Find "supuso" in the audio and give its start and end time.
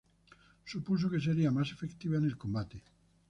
0.71-1.11